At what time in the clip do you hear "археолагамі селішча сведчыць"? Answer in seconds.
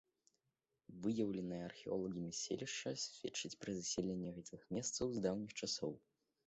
1.69-3.55